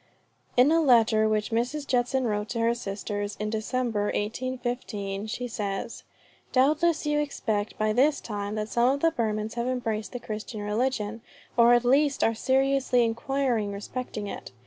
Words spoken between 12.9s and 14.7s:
inquiring respecting it."